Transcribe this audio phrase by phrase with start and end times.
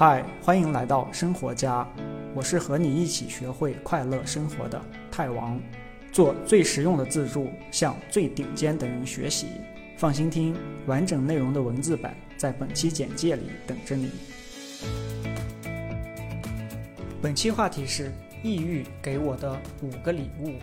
[0.00, 1.86] 嗨，欢迎来到生活家，
[2.34, 5.60] 我是和你一起学会快乐生活的泰王，
[6.10, 9.48] 做最实用的自助，向最顶尖的人学习。
[9.98, 14.10] 放心听，完整内容的文字版在本期简介里等着你。
[17.20, 18.10] 本期话题是
[18.42, 20.54] 抑郁给我的五个礼物。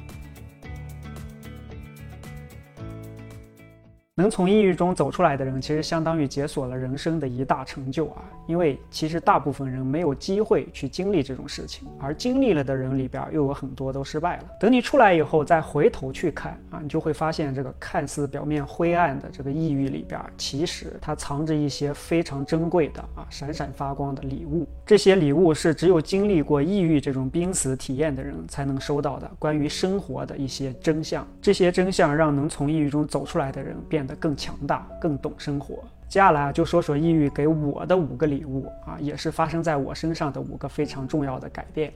[4.20, 8.24] 能从抑郁中走出来的人，其实相当于解锁了人生的一大成就啊！
[8.48, 14.46] 因为其实大部分人没有机会去经历这种事情，而经历了的人里边又有很多都失败了。
[14.60, 24.68] 等你出来以后，再回头去看啊，你就会发现这个看似表面灰暗的这个抑郁里边，其实它藏着一些非常珍贵的啊，闪闪发光的礼物。
[24.84, 31.24] 这些礼物是只有经历过抑郁这种濒死体验的人才能收到的，关于生活的一些真相。
[31.40, 34.07] 这些真相让能从抑郁中走出来的人变。
[34.08, 35.84] 得更强大，更懂生活。
[36.08, 41.92] 接下来啊，就说说抑郁给我的五个礼物啊，也是发生在我身上的五个非常重要的改变。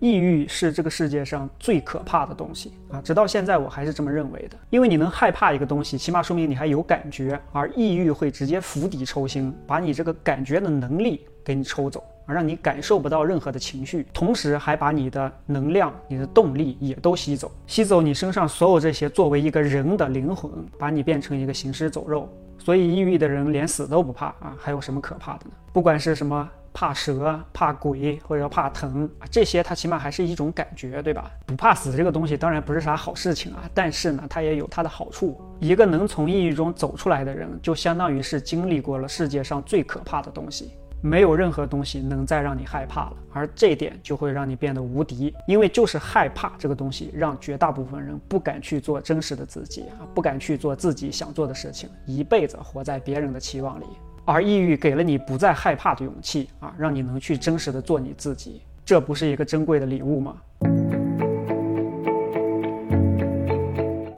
[0.00, 4.56] 抑郁是这个世界上最可怕的东西啊，直到现在我还是这么认为的。
[4.70, 12.04] 因为你能害怕一个东西，起码说明你还有感觉，而抑郁会直接釜底抽薪，把你这个感觉的能力给你抽走。
[12.26, 22.28] 而让你感受不到任何的情绪，同时还把你的能量、你的动力也都吸走，吸走你身上所有这些作为一个人的灵魂，把你变成一个行尸走肉。
[22.58, 25.52] 所以，抑郁的人连死都不怕啊，还有什么可怕的呢？
[25.72, 31.30] 不管是什么怕蛇、怕鬼或者怕疼啊，这些它起码还是一种感觉，对吧？
[31.46, 35.40] 不怕死这个东西当然不是啥好事情啊，但是呢，它也有它的好处。
[35.60, 40.72] 一个能从抑郁中走出来的人，就相当于是经历过了世界上最可怕的东西。
[41.06, 53.84] 没有任何东西能再让你害怕了，而这点就会让你变得无敌，因为就是害怕这个东西，让绝大部分人不敢去做真实的自己啊，不敢去做自己想做的事情，一辈子活在别人的期望里。
[54.24, 60.34] 而抑郁给了你不再害怕的勇气啊，让你能去真实的做你自己，这不是一个珍贵的礼物吗？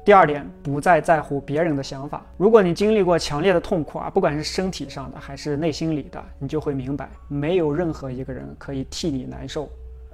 [0.09, 2.25] 第二点，不再在乎别人的想法。
[2.39, 9.69] 如果你经历过强烈的痛苦啊，不管是身体上的还是内心里的，你就会明白，没有任何一个人可以替你难受。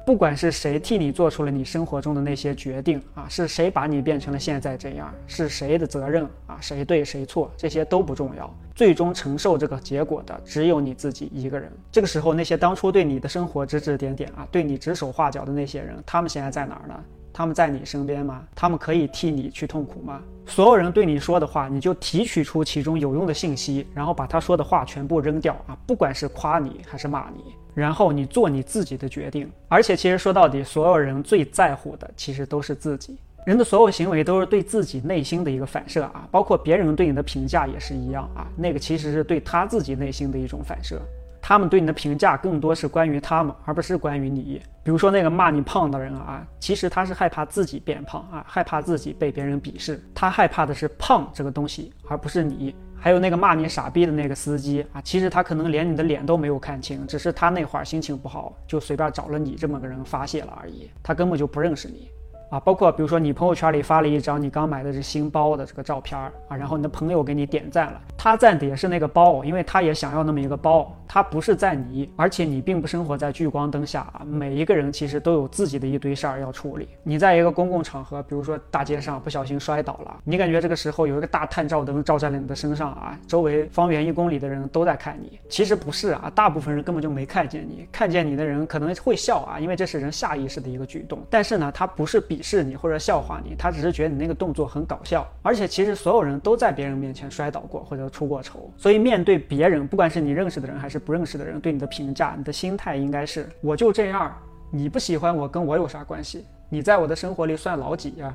[0.05, 6.59] 不管是谁替你做出了你生活中的那些决定啊，是谁把你变成了现在这样，是谁的责任啊？
[6.61, 8.53] 谁对谁错，这些都不重要。
[8.75, 11.71] 最终承受这个结果的只有你自己一个人。
[11.93, 17.01] 这个时候，那些当初对你的生活指指点点啊，对你指手画脚的那些人，他们现在在哪儿呢？
[17.35, 18.45] 他们在你身边吗？
[18.55, 20.23] 他们可以替你去痛苦吗？
[20.47, 25.77] 所有人对你说的话，你就提取出其中有用的信息，然后把他说的话全部扔掉啊！
[25.85, 29.51] 不管是夸你还是骂你，然后你做你自己的决定。
[29.69, 33.19] 而且，其实说到底，所有人最在乎的其实都是自己。
[33.45, 41.01] 人的所有行为都是对自己内心的一个反射啊，包括别人对你的评价也是一样啊，那个其实是对他自己内心的一种反射。
[41.47, 44.63] 他们对你的评价更多是关于他们，而不是关于你。
[44.83, 50.03] 比如说那个骂你胖的人啊，其实他是害怕自己变胖啊，害怕自己被别人鄙视。
[50.15, 52.75] 他害怕的是胖这个东西，而不是你。
[52.99, 60.91] 还有那个骂你傻逼的那个司机啊，其实他可能连你的脸都没有看清，只是他那会儿心情不好，就随便找了你这么个人发泄了而已。
[61.03, 62.09] 他根本就不认识你。
[62.55, 66.17] 啊，包括比如说你朋友圈里发了一张你刚买的这新包的这个照片
[66.47, 74.23] 啊，然后你的朋友给你点赞了，他赞的也是那个包，因为他也想要那么一个包，他不是赞你，而且你并不生活在聚光灯下啊。
[74.25, 76.89] 每一个人其实都有自己的一堆事儿要处理。
[77.03, 92.44] 你在一个公共场合，比如说大街上不小心摔倒了，你感觉这个时候有一个大探照灯照在了你的身上啊，周围方圆一公里的人都在看你，其实不是啊，大部分人根本就没看见你，看见你的人可能会笑啊，因为这是人下意识的一个举动，但是呢，他不是比。
[92.45, 104.31] 是你或者笑话你，他只是觉得你那个动作很搞笑，而且其实所有人都在别人面前摔倒过或者出过丑，所以面对别人，不管是你认识的人还是不认识的人对你的评价，你的心态应该是我就这样，
[104.71, 106.45] 你不喜欢我跟我有啥关系？
[106.69, 108.35] 你在我的生活里算老几呀？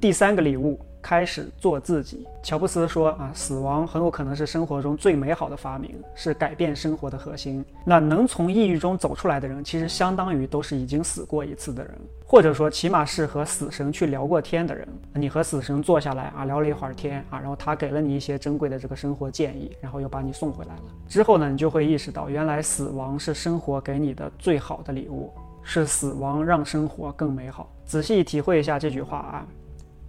[0.00, 0.80] 第三个礼物。
[1.02, 2.26] 开始做自己。
[2.42, 7.64] 乔布斯说：“啊，死亡很有可能是生活中最美好的发明，是改变生活的核心。
[7.84, 11.94] 那能从抑郁中走出来的人，其实相当于都是已经死过一次的人，
[12.24, 14.86] 或者说起码是和死神去聊过天的人。
[15.14, 20.82] 你和死神坐下来啊，聊了一会儿天啊，然后他给了你一些珍贵的这个生活建议，然后又把你送回来了。
[21.08, 25.32] 之后呢，你就会意识到，原来死亡是生活给你的最好的礼物，
[25.62, 27.70] 是死亡让生活更美好。
[27.84, 29.46] 仔细体会一下这句话啊。”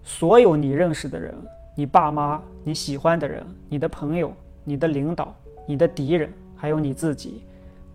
[0.10, 1.32] 所有你认识的人，
[1.76, 4.34] 你爸妈，你喜欢的人，你的朋友，
[4.64, 5.36] 你的领导，
[5.68, 7.44] 你的敌人，还有你自己，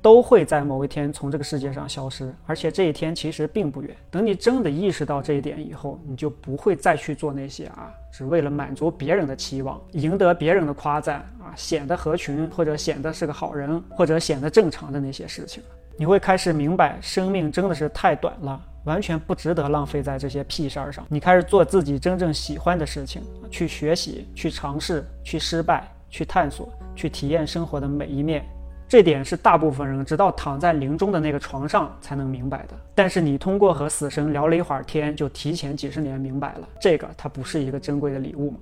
[0.00, 3.90] 都会在某一天从这个世界上消失，而且这一天其实并不远。
[4.12, 15.60] 等你真的意识到这一点以后，你就不会再去做那些啊，只为了满足别人的期望，赢得别人的夸赞啊，显得合群或者显得是个好人或者显得正常的那些事情。
[15.96, 21.04] 你会开始明白，生命真的是太短了，完全不值得浪费在这些屁事儿上。
[21.08, 28.44] 你开始做自己真正喜欢的事情，去学习，去尝试，去失败，去探索，去体验生活的每一面。
[28.86, 32.74] 这点是大部分人直到躺在临终的那个床上才能明白的。
[32.94, 38.58] 但是你通过和死神聊了一会儿天，就提前几十年明白了，这个它不是一个珍贵的礼物吗？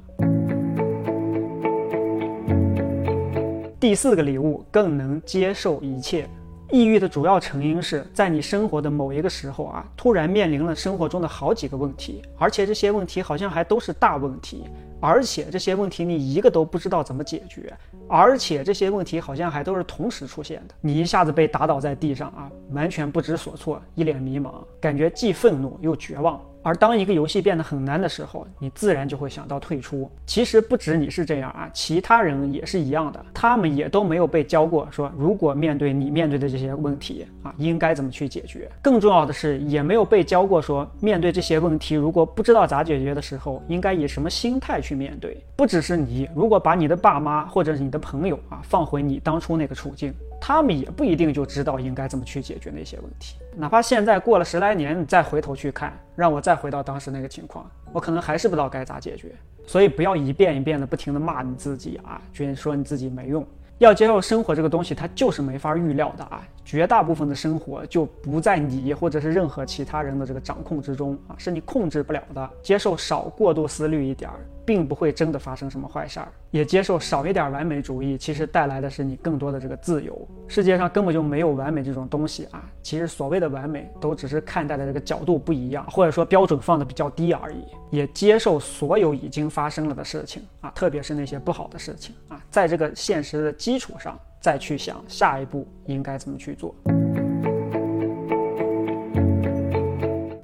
[3.80, 6.28] 第四个礼物，更能接受一切。
[6.72, 14.64] 抑郁的主要成因是在你生活的某一个时候啊，突然面临了生活中的好几个问题，而且这些问题好像还都是大问题。
[14.98, 17.70] 而且这些问题你一个都不知道怎么解决，
[18.08, 26.40] 而且这些问题好像还都是同时出现的，你一下子被打倒在地上啊，完全不知所措，一脸迷茫，感觉既愤怒又绝望。
[26.62, 30.10] 而当一个游戏变得很难的时候，你自然就会想到退出。
[30.26, 38.70] 其实不止你是这样啊，其他人也是一样的，他们也都没有被教过说，如果面对你面对的这些问题啊，应该怎么去解决。
[38.80, 45.42] 更重要的是，也没有被教过说，面对这些问题，如果不知道咋解决的时候，应该以什么心态去面对。
[45.56, 50.14] 不只是你，如果把你的爸妈或者是你的朋友啊，放回你当初那个处境。
[50.44, 59.30] 他们也不一定就知道应该怎么去解决那些问题，哪怕现在过了十来年，你再回头去看，让我再回到当时那个情况，我可能还是不知道该咋解决。
[59.68, 63.46] 所以不要一遍一遍的不停的骂你自己啊，觉得说你自己没用。
[63.82, 66.46] 要接受生活这个东西，它就是没法预料的啊。
[66.64, 72.50] 绝大部分的生活就不在你或者是任何其他人的这个掌控之中啊，是你控制不了的。
[72.62, 74.38] 接受少过度思虑一点儿。
[74.64, 80.16] 并不会真的发生什么坏事儿，也接受少一点完美主义，其实带来的是你更多的这个自由。
[80.46, 82.62] 世界上根本就没有完美这种东西啊！
[82.80, 87.64] 其实所谓的完美，都只是看待的这个角度不一样，或者说标准放的比较低而已。
[87.90, 96.74] 也接受所有已经发生了的事情啊，特别是那些不好的事情啊，在这个现实的基基础上，再去想下一步应该怎么去做。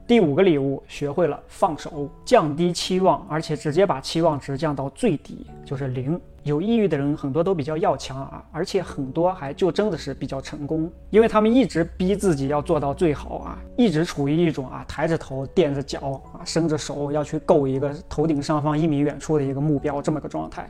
[0.07, 6.19] 第五个礼物，学会了放手，降低期望，而且直接把期望值降到最低，就是零。
[6.45, 20.67] 有抑郁的人很多都比较要强啊，而且很多还就真的是比较成功，因为他们一直逼自己要做到最好啊，一直处于一种啊抬着头垫着脚啊伸着手要去够一个头顶上方一米远处的一个目标这么个状态，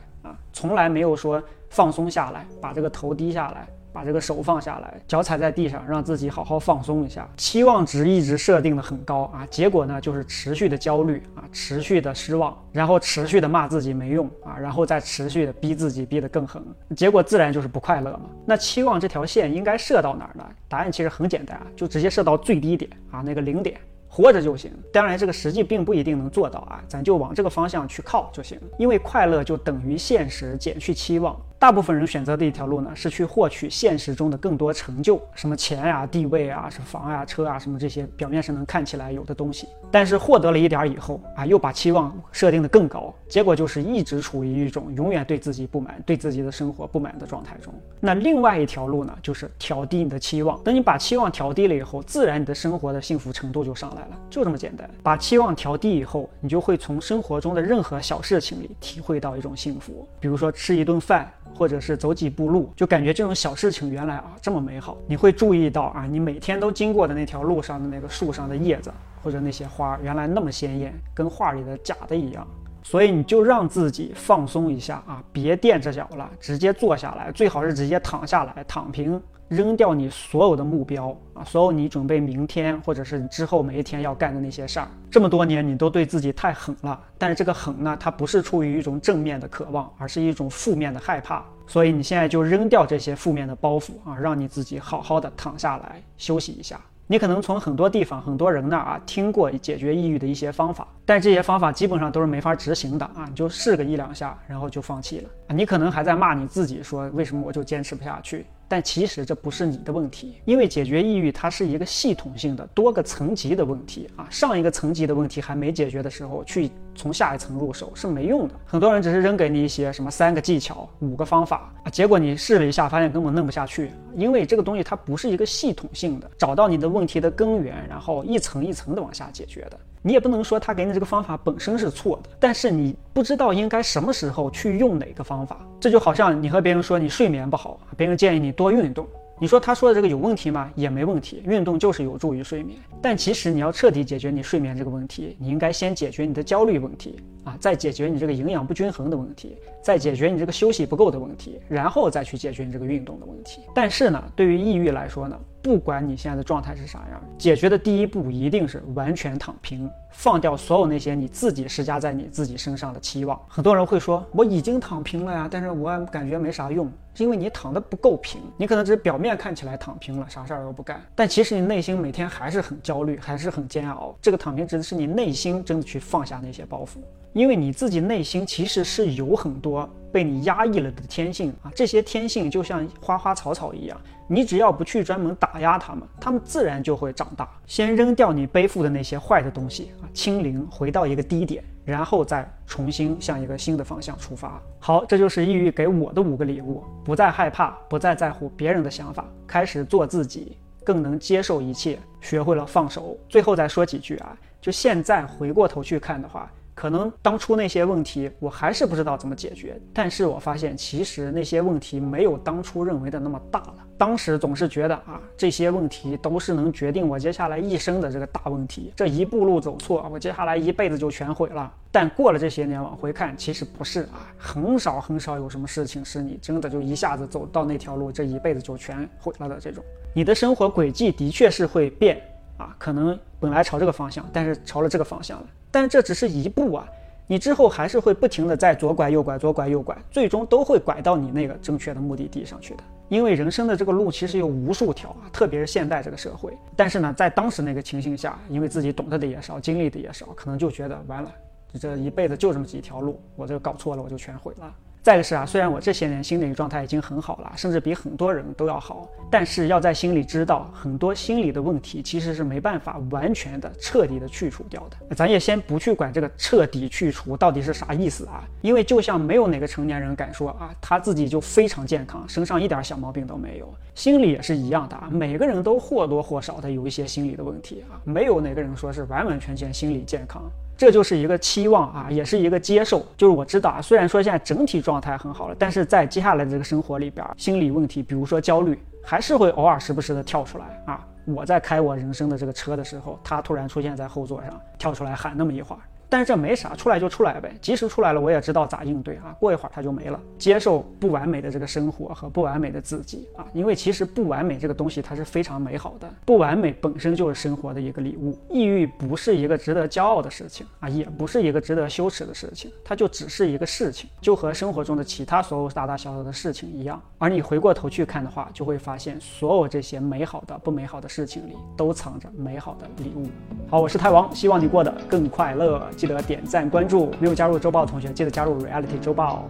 [0.59, 3.65] 从来没有说放松下来，把这个头低下来。
[3.91, 7.27] 把这个手放下来，脚踩在地上，让自己好好放松一下。
[7.35, 16.63] 期望值一直设定的很高啊，结果呢就是持续的焦虑啊，持续的失望，然后持续的骂自己没用啊，然后再持续的逼自己逼得更狠，
[16.95, 18.29] 结果自然就是不快乐嘛。
[18.45, 20.45] 那期望这条线应该设到哪儿呢？
[20.69, 23.81] 答案其实很简单啊，就直接设到最低点啊，那个零点。
[24.11, 28.59] 活着就行，当然这个实际并不一定能做到啊，咱就往这个方向去靠就行。
[28.77, 31.39] 因为快乐就等于现实减去期望。
[31.59, 39.67] 大部分人选择的一条路呢，是去获取现实中的更多成就，什么钱呀、地位啊、什么房啊、车啊，什么这些表面上能看起来有的东西。
[39.91, 47.73] 但是获得了一点以后啊，又把期望设定的更高，结果就是一直处于一种永远对自己不满、对自己的生活不满的状态中。
[47.99, 50.57] 那另外一条路呢，就是调低你的期望。
[50.63, 54.89] 等你把期望调低了以后，自然你的生活的幸福程度就上来了，就这么简单。
[55.03, 61.29] 把期望调低以后，你就会从生活中的任何小事情里体会到一种幸福，比如说吃一顿饭。
[61.59, 64.97] 或者是走几步路，就感觉这种小事情原来啊这么美好。
[65.05, 68.89] 你会注意到啊，你每天都经过的那条路上的那个树上的叶子，
[69.21, 72.47] 或者那些花，原来那么鲜艳，跟画里的假的一样。
[72.81, 79.21] 所以你就让自己放松一下啊，别垫着脚了，直接坐下来，最好是直接躺下来，躺平。
[79.49, 84.87] 扔掉你所有的目标啊，所有你准备明天或者是你之后每一天要干的那些事儿。
[85.09, 91.43] 这么多年你都对自己太狠了，但是这个狠呢，它不是出于一种正面的渴望，而是一种负面的害怕。
[91.65, 96.79] 所以你现在就扔掉这些负面的包袱啊，让你自己好好的躺下来休息一下。
[97.07, 105.29] 你可能从很多地方、很多人那儿啊听过解决抑郁的一些方法，但这些方法基本上都是没法执行的啊，你就试个一两下，然后就放弃了。
[105.55, 108.45] 你可能还在骂你自己，说为什么我就坚持不下去？
[108.69, 114.27] 但其实这不是你的问题，因为解决抑郁它是一个系统性的多个层级的问题啊。
[114.29, 118.53] 上一个层级的问题还没解决的时候，去从下一层入手是没用的。
[118.65, 129.79] 很多人只是扔给你一些什么三个技巧、五个方法啊，结果你试了一下，发现根本弄不下去，因为这个东西它不是一个系统性的，找到你的问题的根源，然后一层一层的往下解决的。
[130.01, 135.59] 你也不能说他给你这个方法本身是错的，但是你不知道应该什么时候去用哪个方法。
[135.77, 139.05] 这就好像你和别人说你睡眠不好，别人建议你多运动
[139.41, 140.69] 你说他说的这个有问题吗？
[140.75, 142.77] 也没问题，运动就是有助于睡眠。
[143.01, 147.15] 但其实你要彻底解决你睡眠这个问题，你应该先解决你的焦虑问题
[147.45, 153.61] 啊，再解决你这个营养不均衡的问题，再解决你这个休息不够的问题，然后再去解决你这个运动的问题。
[153.73, 155.39] 但是呢，对于抑郁来说呢？
[155.61, 163.39] 不管你现在的状态是啥样，解决的第一步一定是完全躺平，放掉所有那些你自己施加在你自己身上的期望。
[163.47, 168.41] 很多人会说，我已经躺平了呀，但是我感觉没啥用，是因为你躺的不够平。
[168.55, 174.15] 你可能只是表面看起来躺平了，啥事儿都不干，但其实你内心每天还是很焦虑，还是很煎熬。
[174.21, 176.99] 这个躺平指的是你内心真的去放下那些包袱。
[177.33, 187.49] 因为你自己内心其实是有很多被你压抑了的天性啊，这些天性就像花花草草一样，你只要不去专门打压它们，它们自然就会长大。
[187.65, 194.61] 先扔掉你背负的那些坏的东西啊，清零，回到一个低点，然后再重新向一个新的方向出发。
[194.79, 203.17] 好，这就是抑郁给我的五个礼物：不再害怕，不再在乎别人的想法，开始做自己，更能接受一切，学会了放手。
[203.27, 206.51] 最后再说几句啊，就现在回过头去看的话。
[206.79, 213.75] 可能当初那些问题我还是不知道怎么解决，但是我发现其实那些问题没有当初认为的那么大了。
[213.97, 221.69] 当时总是觉得啊，这些问题都是能决定我接下来一生的这个大问题，这一步路走错，我接下来一辈子就全毁了。
[221.91, 229.83] 但过了这些年往回看，其实不是啊，很少很少有什么事情是你真的就一下子走到那条路，这一辈子就全毁了的这种。
[230.13, 232.21] 你的生活轨迹的确是会变
[232.57, 235.47] 啊，可能本来朝这个方向，但是朝了这个方向了。
[235.71, 236.87] 但这只是一步啊，
[237.27, 242.83] 你之后还是会不停的在左拐右拐左拐右拐，最终都会拐到你那个正确的目的地上去的。
[243.07, 246.55] 因为人生的这个路其实有无数条啊，特别是现在这个社会。
[246.75, 251.31] 但是呢，在当时那个情形下，因为自己懂得的也少，经历的也少，可能就觉得完了，
[251.79, 254.75] 这一辈子就这么几条路，我这个搞错了，我就全毁了。
[255.09, 265.15] 再一个是啊，虽然我这些年心理状态已经很好了，甚至比很多人都要好，但是要在心里知道，很多心理的问题其实是没办法完全的、彻底的去除掉的。
[265.15, 273.67] 咱也先不去管这个彻底去除到底是啥意思啊，因为就像没有哪个成年人敢说啊，他自己就非常健康，身上一点小毛病都没有。
[273.95, 280.43] 心理也是一样的啊，每个人都或多或少的有一些心理的问题啊，没有哪个人说是完完全全心理健康。
[280.79, 283.05] 这就是一个期望啊，也是一个接受。
[283.17, 291.05] 就是我知道啊，虽然说现在整体状态很好了，但是在接下来的这个生活里边，心理问题，比如说焦虑，还是会偶尔时不时的跳出来啊。
[291.25, 295.81] 我在开我人生的这个车的时候，他突然出现在后座上，跳出来喊那么一会儿。
[296.09, 297.55] 但是这没啥，出来就出来呗。
[297.61, 299.35] 即使出来了，我也知道咋应对啊。
[299.39, 300.19] 过一会儿它就没了。
[300.39, 306.09] 接受不完美的这个生活和不完美的自己啊，因为其实不完美这个东西它是非常美好的。
[306.25, 308.35] 不完美本身就是生活的一个礼物。
[308.49, 316.99] 抑郁不是一个值得骄傲的事情啊，也不是一个值得羞耻的事情，它就只是一个事情，就和生活中的其他所有大大小小的事情一样。
[317.19, 323.27] 而你回过头去看的话，就会发现所有这些美好的、不美好的事情里，都藏着美好的礼物。
[323.69, 325.87] 好，我是太王，希望你过得更快乐。
[325.99, 329.49] 记得点赞关注，没有加入周报的同学记得加入 Reality 周报。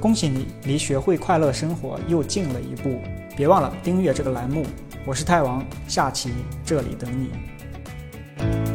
[0.00, 2.98] 恭喜你，离学会快乐生活又近了一步。
[3.36, 4.64] 别忘了订阅这个栏目，
[5.04, 6.32] 我是泰王，下期
[6.64, 8.69] 这里等你。